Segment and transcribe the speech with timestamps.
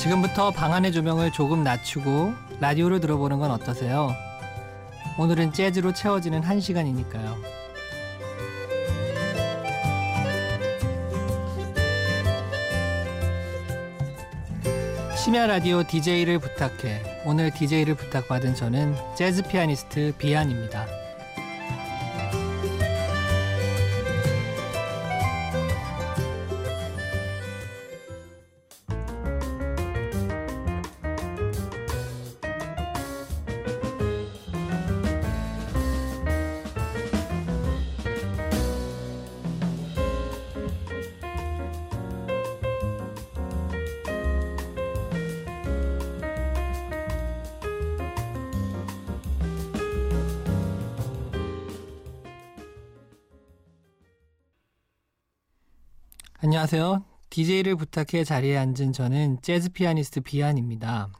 [0.00, 4.14] 지금부터 방 안의 조명을 조금 낮추고 라디오를 들어보는 건 어떠세요?
[5.18, 7.36] 오늘은 재즈로 채워지는 한 시간이니까요.
[15.22, 17.22] 심야 라디오 DJ를 부탁해.
[17.26, 20.99] 오늘 DJ를 부탁받은 저는 재즈 피아니스트 비안입니다.
[56.42, 57.04] 안녕하세요.
[57.28, 61.10] DJ를 부탁해 자리에 앉은 저는 재즈 피아니스트 비안입니다.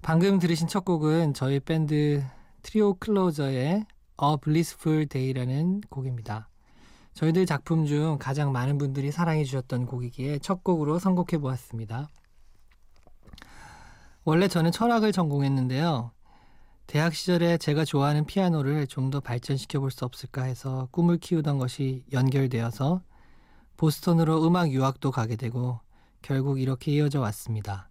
[0.00, 2.22] 방금 들으신 첫 곡은 저희 밴드
[2.62, 3.84] 트리오 클로저의
[4.22, 6.48] A Blissful Day라는 곡입니다.
[7.14, 12.08] 저희들 작품 중 가장 많은 분들이 사랑해 주셨던 곡이기에 첫 곡으로 선곡해 보았습니다.
[14.24, 16.12] 원래 저는 철학을 전공했는데요.
[16.86, 22.04] 대학 시절에 제가 좋아하는 피아노를 좀 더 발전시켜 볼 수 없을까 해서 꿈을 키우던 것이
[22.12, 23.02] 연결되어서
[23.76, 25.80] 보스턴으로 음악 유학도 가게 되고
[26.22, 27.90] 결국 이렇게 이어져 왔습니다.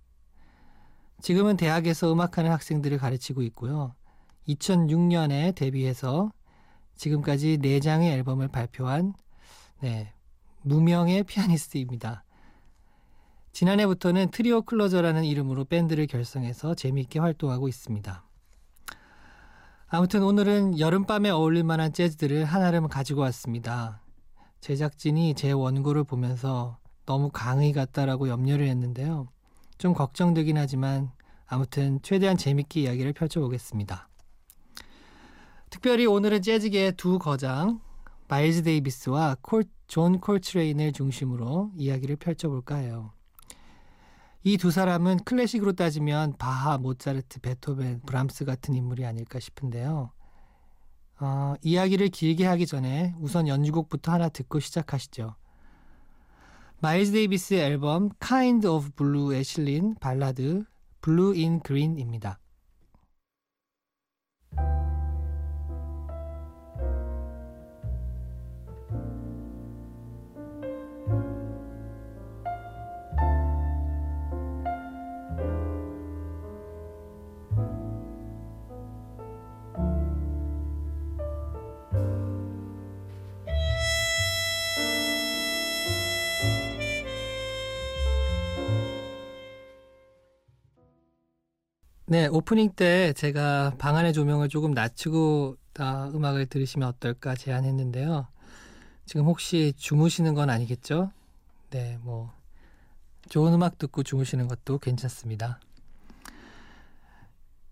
[1.21, 3.95] 지금은 대학에서 음악하는 학생들을 가르치고 있고요.
[4.47, 6.31] 2006년에 데뷔해서
[6.95, 9.13] 지금까지 4장의 앨범을 발표한
[9.79, 10.13] 네,
[10.61, 12.23] 무명의 피아니스트입니다.
[13.51, 18.25] 지난해부터는 트리오 클로저라는 이름으로 밴드를 결성해서 재미있게 활동하고 있습니다.
[19.87, 24.02] 아무튼 오늘은 여름밤에 어울릴 만한 재즈들을 하나를 가지고 왔습니다.
[24.63, 29.27] 제작진이 제 원고를 보면서 너무 강의 같다라고 염려를 했는데요.
[29.77, 31.11] 좀 걱정되긴 하지만
[31.45, 34.07] 아무튼 최대한 재밌게 이야기를 펼쳐보겠습니다.
[35.69, 37.81] 특별히 오늘은 재즈계의 두 거장
[38.29, 43.11] 마일즈 데이비스와 콜, 존 콜트레인을 중심으로 이야기를 펼쳐볼까 해요.
[44.45, 50.11] 이 두 사람은 클래식으로 따지면 바하, 모차르트, 베토벤, 브람스 같은 인물이 아닐까 싶은데요.
[51.23, 55.35] 어, 이야기를 길게 하기 전에 우선 연주곡부터 하나 듣고 시작하시죠.
[56.81, 60.65] 마일즈 데이비스의 앨범 Kind of Blue에 실린 발라드
[61.01, 62.39] Blue in Green입니다.
[92.13, 98.27] 네, 오프닝 때 제가 방 안의 조명을 조금 낮추고 아, 음악을 들으시면 어떨까 제안했는데요.
[99.07, 101.11] 지금 혹시 주무시는 건 아니겠죠?
[101.71, 102.31] 네, 뭐
[103.29, 105.59] 좋은 음악 듣고 주무시는 것도 괜찮습니다.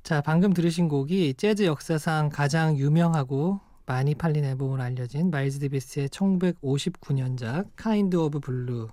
[0.01, 7.67] 자, 방금 들으신 곡이 재즈 역사상 가장 유명하고 많이 팔린 앨범으로 알려진 마일즈 데비스의 1959년작
[7.75, 8.87] Kind of Blue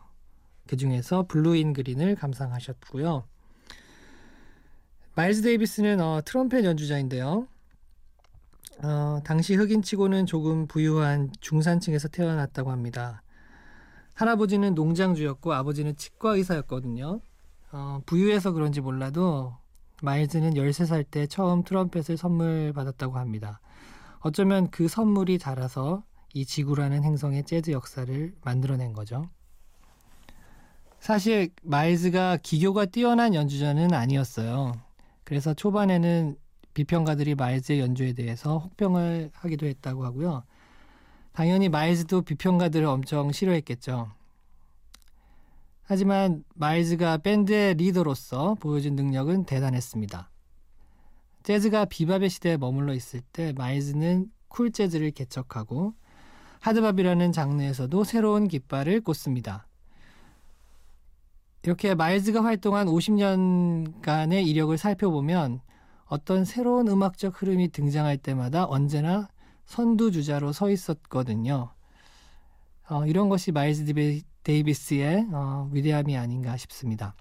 [0.66, 3.24] 그 중에서 Blue in Green을 감상하셨고요.
[5.18, 7.48] 마일즈 데이비스는 어, 트럼펫 연주자인데요.
[8.84, 13.24] 어, 당시 흑인치고는 조금 부유한 중산층에서 태어났다고 합니다.
[14.14, 17.20] 할아버지는 농장주였고 아버지는 치과 의사였거든요.
[17.72, 19.56] 어, 부유해서 그런지 몰라도
[20.02, 23.58] 마일즈는 13살 때 처음 트럼펫을 선물 받았다고 합니다.
[24.20, 29.28] 어쩌면 그 선물이 자라서 이 지구라는 행성의 재즈 역사를 만들어낸 거죠.
[31.00, 34.86] 사실 마일즈가 기교가 뛰어난 연주자는 아니었어요.
[35.28, 36.38] 그래서 초반에는
[36.72, 40.42] 비평가들이 마일즈의 연주에 대해서 혹평을 하기도 했다고 하고요.
[41.32, 44.10] 당연히 마일즈도 비평가들을 엄청 싫어했겠죠.
[45.82, 50.30] 하지만 마일즈가 밴드의 리더로서 보여준 능력은 대단했습니다.
[51.42, 55.92] 재즈가 비밥의 시대에 머물러 있을 때 마일즈는 쿨 재즈를 개척하고
[56.60, 59.67] 하드밥이라는 장르에서도 새로운 깃발을 꽂습니다.
[61.62, 65.60] 이렇게 마일즈가 활동한 50년간의 이력을 살펴보면
[66.06, 69.28] 어떤 새로운 음악적 흐름이 등장할 때마다 언제나
[69.66, 71.72] 선두주자로 서 있었거든요.
[72.88, 73.84] 어, 이런 것이 마일즈
[74.42, 77.14] 데이비스의 어, 위대함이 아닌가 싶습니다.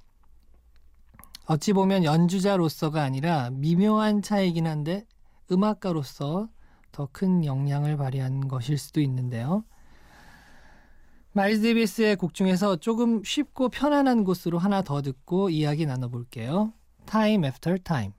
[1.45, 5.05] 어찌 보면 연주자로서가 아니라 미묘한 차이긴 한데
[5.51, 6.49] 음악가로서
[6.91, 9.63] 더 큰 영향을 발휘한 것일 수도 있는데요.
[11.33, 16.73] 마일스 데이비스의 곡 중에서 조금 쉽고 편안한 곳으로 하나 더 듣고 이야기 나눠볼게요.
[17.05, 18.13] Time After Time.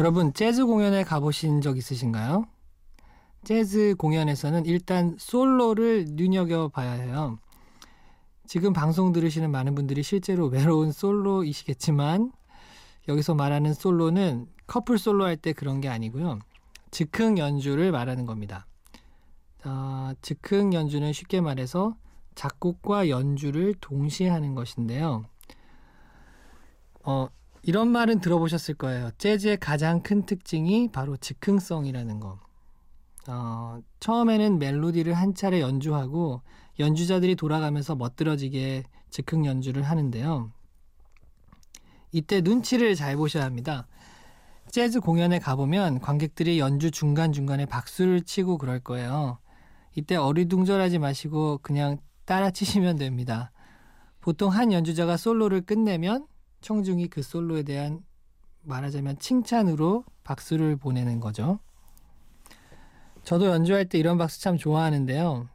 [0.00, 2.46] 여러분 재즈 공연에 가보신 적 있으신가요?
[3.44, 7.38] 재즈 공연에서는 일단 솔로를 눈여겨봐야 해요.
[8.46, 12.32] 지금 방송 들으시는 많은 분들이 실제로 외로운 솔로이시겠지만
[13.08, 16.38] 여기서 말하는 솔로는 커플 솔로 할 때 그런 게 아니고요.
[16.90, 18.66] 즉흥 연주를 말하는 겁니다.
[19.66, 21.94] 어, 즉흥 연주는 쉽게 말해서
[22.36, 25.26] 작곡과 연주를 동시에 하는 것인데요.
[27.02, 27.28] 어,
[27.62, 29.10] 이런 말은 들어보셨을 거예요.
[29.18, 32.38] 재즈의 가장 큰 특징이 바로 즉흥성이라는 거.
[33.28, 36.42] 어, 처음에는 멜로디를 한 차례 연주하고
[36.78, 40.50] 연주자들이 돌아가면서 멋들어지게 즉흥 연주를 하는데요.
[42.12, 43.86] 이때 눈치를 잘 보셔야 합니다.
[44.70, 49.38] 재즈 공연에 가보면 관객들이 연주 중간중간에 박수를 치고 그럴 거예요.
[49.94, 53.50] 이때 어리둥절하지 마시고 그냥 따라 치시면 됩니다.
[54.20, 56.26] 보통 한 연주자가 솔로를 끝내면
[56.60, 58.02] 청중이 그 솔로에 대한
[58.62, 61.58] 말하자면 칭찬으로 박수를 보내는 거죠.
[63.24, 65.48] 저도 연주할 때 이런 박수 참 좋아하는데요.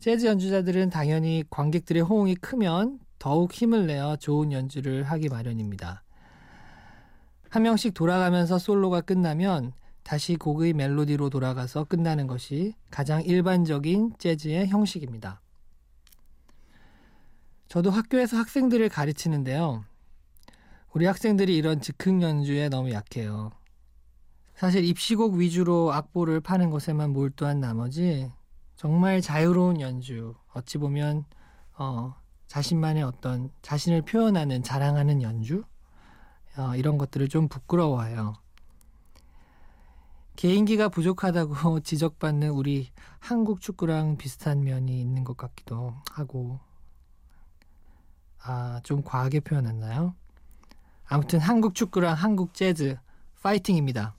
[0.00, 6.02] 재즈 연주자들은 당연히 관객들의 호응이 크면 더욱 힘을 내어 좋은 연주를 하기 마련입니다.
[7.48, 9.72] 한 명씩 돌아가면서 솔로가 끝나면
[10.02, 15.40] 다시 곡의 멜로디로 돌아가서 끝나는 것이 가장 일반적인 재즈의 형식입니다.
[17.68, 19.84] 저도 학교에서 학생들을 가르치는데요.
[20.96, 23.50] 우리 학생들이 이런 즉흥 연주에 너무 약해요.
[24.54, 28.32] 사실 입시곡 위주로 악보를 파는 것에만 몰두한 나머지
[28.76, 31.26] 정말 자유로운 연주, 어찌 보면
[31.76, 32.14] 어,
[32.46, 35.64] 자신만의 어떤 자신을 표현하는 자랑하는 연주
[36.56, 38.32] 어, 이런 것들을 좀 부끄러워해요.
[40.36, 42.88] 개인기가 부족하다고 지적받는 우리
[43.18, 46.58] 한국 축구랑 비슷한 면이 있는 것 같기도 하고
[48.42, 50.14] 아, 좀 과하게 표현했나요?
[51.06, 52.96] 아무튼 한국 축구랑 한국 재즈
[53.42, 54.14] 파이팅입니다.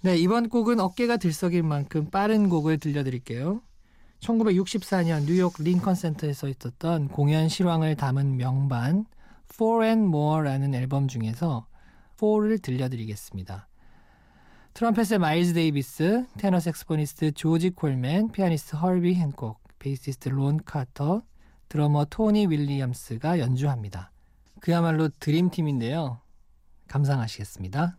[0.00, 3.60] 네, 이번 곡은 어깨가 들썩일 만큼 빠른 곡을 들려드릴게요.
[4.20, 9.04] 1964년 뉴욕 링컨 센터에서 있었던 공연 실황을 담은 명반
[9.52, 11.66] Four and More라는 앨범 중에서
[12.14, 13.68] Four를 들려드리겠습니다.
[14.74, 21.22] 트럼펫의 마일즈 데이비스, 테너 saxophonist 조지 콜맨, 피아니스트 허비 핸콕, 베이시스트 론 카터,
[21.68, 24.12] 드러머 토니 윌리엄스가 연주합니다.
[24.62, 26.20] 그야말로 드림팀인데요.
[26.86, 27.98] 감상하시겠습니다.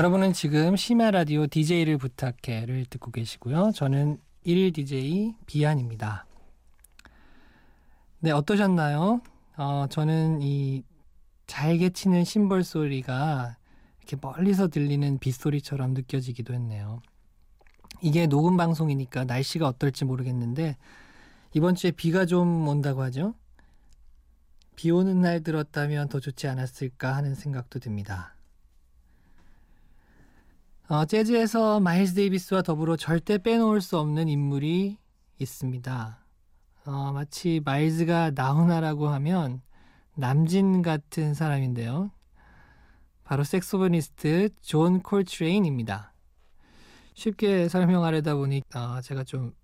[0.00, 3.72] 여러분은 지금 심야 라디오 DJ를 부탁해를 듣고 계시고요.
[3.74, 6.24] 저는 1일 DJ 비안입니다.
[8.20, 9.20] 네, 어떠셨나요?
[9.58, 10.84] 어, 저는 이
[11.46, 13.58] 잘게 치는 심벌 소리가
[13.98, 17.02] 이렇게 멀리서 들리는 빗소리처럼 느껴지기도 했네요.
[18.00, 20.78] 이게 녹음 방송이니까 날씨가 어떨지 모르겠는데
[21.52, 23.34] 이번 주에 비가 좀 온다고 하죠.
[24.76, 28.34] 비 오는 날 들었다면 더 좋지 않았을까 하는 생각도 듭니다.
[30.90, 34.98] 어, 재즈에서 마일스 데이비스와 더불어 절대 빼놓을 수 없는 인물이
[35.38, 36.18] 있습니다.
[36.84, 39.62] 어, 마치 마일즈가 나훈아라고 하면
[40.16, 42.10] 남진 같은 사람인데요.
[43.22, 46.12] 바로 saxophonist 존 콜트레인입니다.
[47.14, 49.54] 쉽게 설명하려다 보니 어, 제가 좀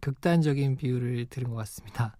[0.00, 2.16] 극단적인 비유를 들은 것 같습니다.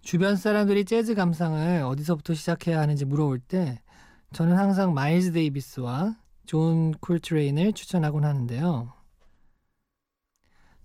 [0.00, 3.82] 주변 사람들이 재즈 감상을 어디서부터 시작해야 하는지 물어볼 때
[4.32, 6.19] 저는 항상 마일즈 데이비스와
[6.50, 8.92] 존 콜트레인을 추천하곤 하는데요.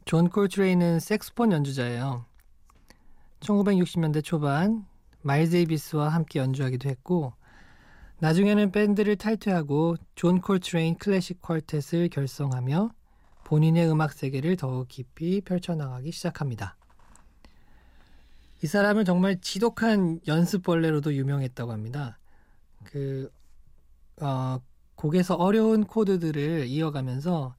[0.05, 2.23] 존 콜트레인은 색소폰 연주자예요.
[3.39, 4.85] 1960년대 초반
[5.23, 7.33] 마일즈 데이비스와 함께 연주하기도 했고
[8.19, 12.91] 나중에는 밴드를 탈퇴하고 존 콜트레인 클래식 quartet을 결성하며
[13.45, 16.77] 본인의 음악 세계를 더욱 깊이 펼쳐나가기 시작합니다.
[18.63, 22.19] 이 사람은 정말 지독한 연습벌레로도 유명했다고 합니다.
[22.83, 23.31] 그
[24.21, 24.59] 어,
[24.95, 27.55] 곡에서 어려운 코드들을 이어가면서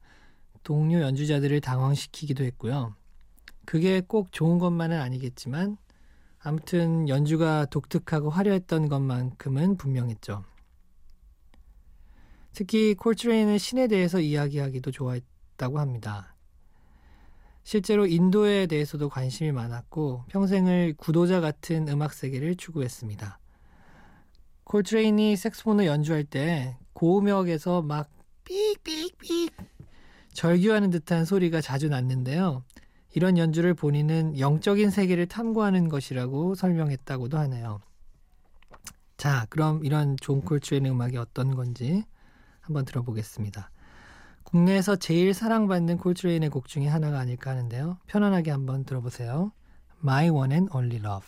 [0.63, 2.95] 동료 연주자들을 당황시키기도 했고요.
[3.65, 5.77] 그게 꼭 좋은 것만은 아니겠지만
[6.39, 10.43] 아무튼 연주가 독특하고 화려했던 것만큼은 분명했죠.
[12.53, 16.35] 특히 콜트레인은 신에 대해서 이야기하기도 좋아했다고 합니다.
[17.63, 23.39] 실제로 인도에 대해서도 관심이 많았고 평생을 구도자 같은 음악 세계를 추구했습니다.
[24.63, 28.09] 콜트레인이 색소폰을 연주할 때 고음역에서 막
[28.43, 29.55] 삑삑삑
[30.33, 32.63] 절규하는 듯한 소리가 자주 났는데요.
[33.13, 37.81] 이런 연주를 본인은 영적인 세계를 탐구하는 것이라고 설명했다고도 하네요.
[39.15, 42.03] 자, 그럼 이런 존 콜트레인 음악이 어떤 건지
[42.61, 43.69] 한번 들어보겠습니다.
[44.43, 47.99] 국내에서 제일 사랑받는 콜트레인의 곡 중에 하나가 아닐까 하는데요.
[48.07, 49.51] 편안하게 한번 들어보세요.
[50.01, 51.27] My One and Only Love.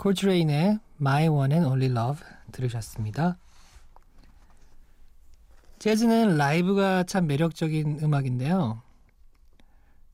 [0.00, 3.36] 콜트레인의 My One and Only Love 들으셨습니다.
[5.78, 8.80] 재즈는 라이브가 참 매력적인 음악인데요.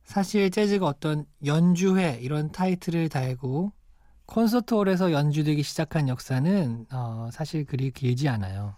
[0.03, 3.71] 사실 재즈가 어떤 연주회 이런 타이틀을 달고
[4.27, 8.75] 콘서트홀에서 연주되기 시작한 역사는 어, 사실 그리 길지 않아요.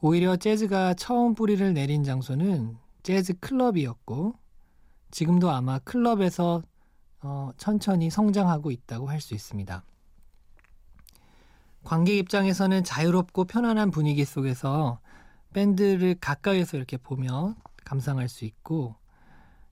[0.00, 4.34] 오히려 재즈가 처음 뿌리를 내린 장소는 재즈 클럽이었고
[5.12, 6.62] 지금도 아마 클럽에서
[7.22, 9.84] 어, 천천히 성장하고 있다고 할 수 있습니다.
[11.84, 15.00] 관객 입장에서는 자유롭고 편안한 분위기 속에서
[15.52, 18.96] 밴드를 가까이에서 이렇게 보며 감상할 수 있고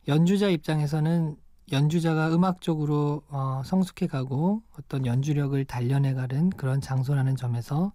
[0.09, 1.37] 연주자 입장에서는
[1.73, 7.93] 연주자가 음악적으로 어, 성숙해가고 어떤 연주력을 단련해가는 그런 장소라는 점에서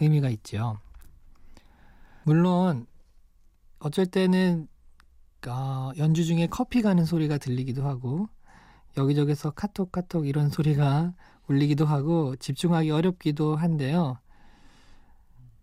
[0.00, 0.78] 의미가 있죠.
[2.24, 2.86] 물론
[3.80, 4.68] 어쩔 때는
[5.48, 8.28] 어, 연주 중에 커피 가는 소리가 들리기도 하고
[8.96, 11.14] 여기저기서 카톡 카톡 이런 소리가
[11.48, 14.18] 울리기도 하고 집중하기 어렵기도 한데요.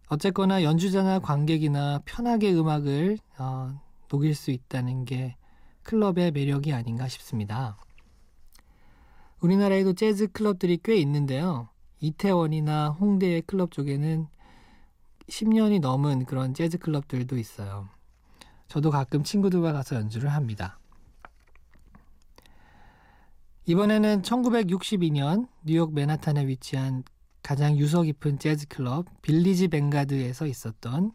[0.07, 5.37] 어쨌거나 연주자나 관객이나 편하게 음악을 어, 녹일 수 있다는 게
[5.83, 7.77] 클럽의 매력이 아닌가 싶습니다.
[9.39, 11.69] 우리나라에도 재즈 클럽들이 꽤 있는데요.
[12.01, 14.27] 이태원이나 홍대의 클럽 쪽에는
[15.29, 17.87] 10년이 넘은 그런 재즈 클럽들도 있어요.
[18.67, 20.80] 저도 가끔 친구들과 가서 연주를 합니다.
[23.71, 27.05] 이번에는 1962년 뉴욕 맨하탄에 위치한
[27.41, 31.13] 가장 유서 깊은 재즈 클럽 빌리지 뱅가드에서 있었던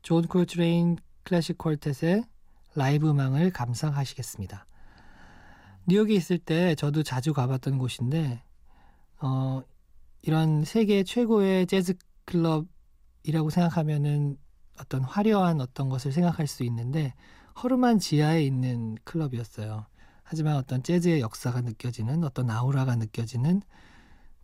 [0.00, 2.26] 존 콜트레인 클래식 quartet의
[2.74, 4.64] 라이브 음악을 감상하시겠습니다.
[5.88, 8.42] 뉴욕에 있을 때 저도 자주 가봤던 곳인데
[9.20, 9.60] 어,
[10.22, 14.38] 이런 세계 최고의 재즈 클럽이라고 생각하면은
[14.80, 17.12] 어떤 화려한 어떤 것을 생각할 수 있는데
[17.62, 19.91] 허름한 지하에 있는 클럽이었어요.
[20.32, 23.60] 하지만 어떤 재즈의 역사가 느껴지는 어떤 아우라가 느껴지는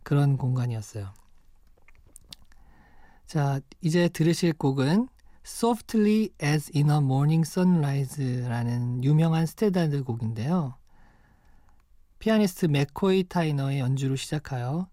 [0.03, 1.11] 그런 공간이었어요.
[3.25, 5.07] 자, 이제 들으실 곡은
[5.43, 10.75] Softly as in a Morning Sunrise라는 유명한 스탠다드 곡인데요.
[12.19, 14.89] 피아니스트 맥코이 타이너의 연주로 시작하여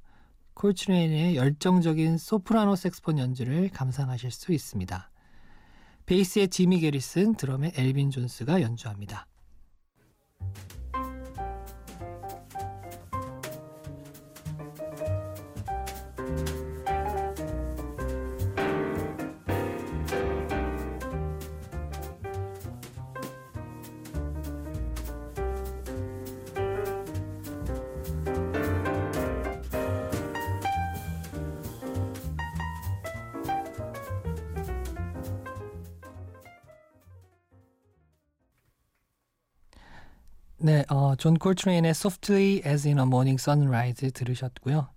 [0.54, 5.10] 콜트레인의 열정적인 소프라노 색스폰 연주를 감상하실 수 있습니다.
[6.06, 9.26] 베이스의 지미 게리슨, 드럼의 엘빈 존스가 연주합니다.
[40.66, 44.88] 네, 어, 존 콜트레인의 Softly as in a Morning Sunrise 들으셨고요.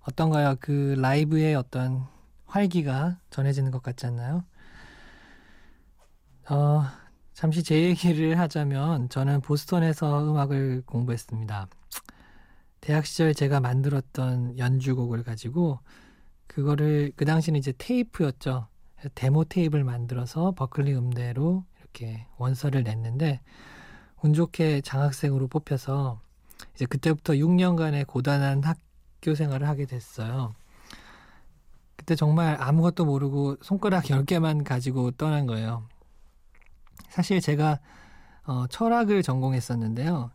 [0.00, 0.56] 어떤가요?
[0.58, 2.08] 그 라이브의 어떤
[2.46, 4.42] 활기가 전해지는 것 같지 않나요?
[6.50, 6.82] 어,
[7.34, 11.68] 잠시 제 얘기를 하자면 저는 보스턴에서 음악을 공부했습니다.
[12.80, 15.78] 대학 시절 제가 만들었던 연주곡을 가지고
[16.48, 18.66] 그거를 그 당시는 이제 테이프였죠.
[19.14, 23.40] 데모 테이프를 만들어서 버클리 음대로 이렇게 원서를 냈는데
[24.26, 26.20] 운 좋게 장학생으로 뽑혀서
[26.74, 30.52] 이제 그때부터 6년간의 고단한 학교 생활을 하게 됐어요.
[31.94, 35.84] 그때 정말 아무것도 모르고 손가락 10개만 가지고 떠난 거예요.
[37.08, 37.78] 사실 제가
[38.46, 40.32] 어, 철학을 전공했었는데요.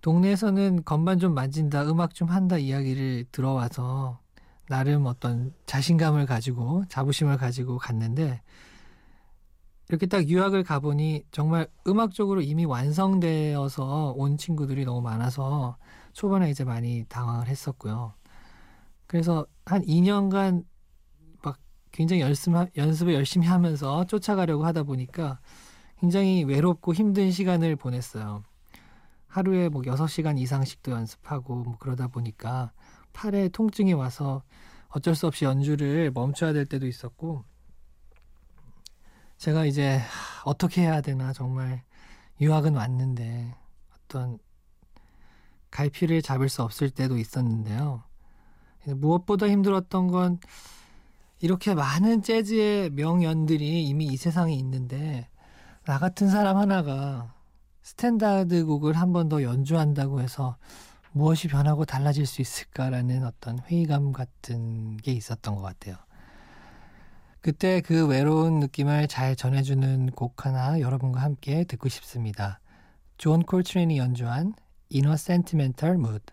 [0.00, 4.20] 동네에서는 건반 좀 만진다, 음악 좀 한다 이야기를 들어와서
[4.68, 8.42] 나름 어떤 자신감을 가지고 자부심을 가지고 갔는데
[9.88, 15.76] 이렇게 딱 유학을 가보니 정말 음악적으로 이미 완성되어서 온 친구들이 너무 많아서
[16.12, 18.14] 초반에 이제 많이 당황을 했었고요.
[19.06, 20.64] 그래서 한 2년간
[21.42, 21.58] 막
[21.92, 25.38] 굉장히 연습, 연습을 열심히 하면서 쫓아가려고 하다 보니까
[25.98, 28.42] 굉장히 외롭고 힘든 시간을 보냈어요.
[29.28, 32.72] 하루에 뭐 6시간 이상씩도 연습하고 뭐 그러다 보니까
[33.12, 34.42] 팔에 통증이 와서
[34.88, 37.44] 어쩔 수 없이 연주를 멈춰야 될 때도 있었고
[39.38, 40.00] 제가 이제
[40.44, 41.82] 어떻게 해야 되나 정말
[42.40, 43.54] 유학은 왔는데
[43.94, 44.38] 어떤
[45.70, 48.02] 갈피를 잡을 수 없을 때도 있었는데요.
[48.86, 50.38] 무엇보다 힘들었던 건
[51.40, 55.28] 이렇게 많은 재즈의 명연들이 이미 이 세상에 있는데
[55.84, 57.34] 나 같은 사람 하나가
[57.82, 60.56] 스탠다드 곡을 한 번 더 연주한다고 해서
[61.12, 65.96] 무엇이 변하고 달라질 수 있을까라는 어떤 회의감 같은 게 있었던 것 같아요.
[67.46, 72.58] 그때 그 외로운 느낌을 잘 전해주는 곡 하나 여러분과 함께 듣고 싶습니다.
[73.18, 74.54] 존 콜트레인이 연주한
[74.92, 76.24] Inner Sentimental Mood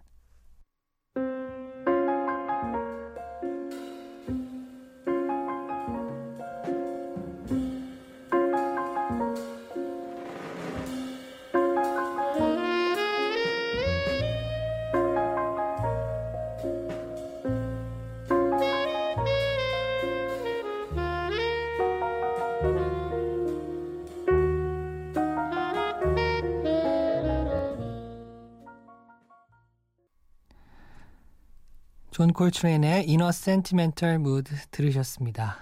[32.13, 35.57] 존 콜트레인의 In a Sentimental Mood 들으셨습니다.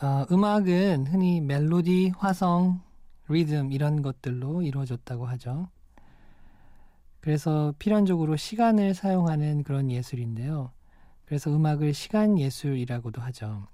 [0.00, 2.80] 어, 음악은 흔히 멜로디, 화성,
[3.28, 5.68] 리듬 이런 것들로 이루어졌다고 하죠.
[7.20, 10.72] 그래서 필연적으로 시간을 사용하는 그런 예술인데요.
[11.26, 13.66] 그래서 음악을 시간 예술이라고도 하죠.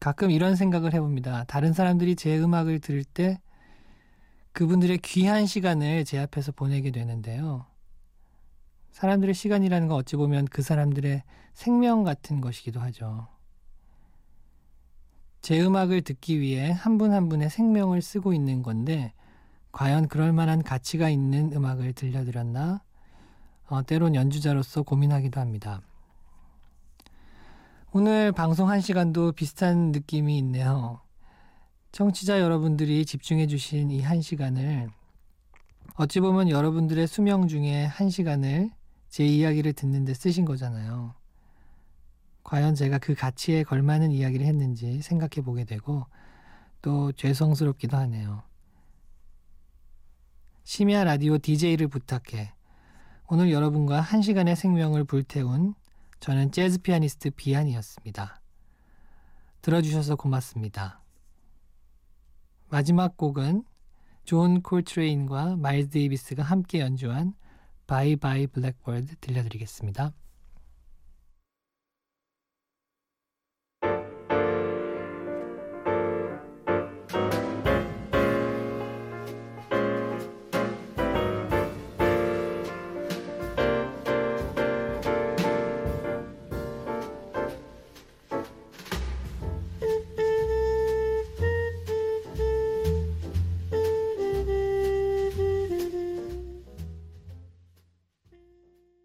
[0.00, 1.44] 가끔 이런 생각을 해봅니다.
[1.44, 3.40] 다른 사람들이 제 음악을 들을 때
[4.50, 7.66] 그분들의 귀한 시간을 제 앞에서 보내게 되는데요.
[8.92, 11.22] 사람들의 시간이라는 건 어찌 보면 그 사람들의
[11.52, 13.28] 생명 같은 것이기도 하죠.
[15.40, 19.12] 제 음악을 듣기 위해 한 분한 한 분의 생명을 쓰고 있는 건데,
[19.72, 22.82] 과연 그럴 만한 가치가 있는 음악을 들려드렸나?
[23.68, 25.80] 어, 때론 연주자로서 고민하기도 합니다.
[27.92, 31.00] 오늘 방송 한 시간도 비슷한 느낌이 있네요.
[31.92, 34.88] 청취자 여러분들이 집중해 주신 이 한 시간을
[35.94, 38.70] 어찌 보면 여러분들의 수명 중에 한 시간을
[39.08, 41.14] 제 이야기를 듣는데 쓰신 거잖아요.
[42.44, 46.06] 과연 제가 그 가치에 걸맞는 이야기를 했는지 생각해 보게 되고
[46.80, 48.42] 또 죄송스럽기도 하네요.
[50.64, 52.52] 심야 라디오 DJ를 부탁해.
[53.28, 55.74] 오늘 여러분과 한 시간의 생명을 불태운
[56.20, 58.40] 저는 재즈 피아니스트 비안이었습니다.
[59.60, 61.02] 들어주셔서 고맙습니다.
[62.70, 63.64] 마지막 곡은
[64.24, 67.34] 존 콜트레인과 마일즈 데이비스가 함께 연주한
[67.88, 70.12] Bye Bye Blackbird 들려드리겠습니다.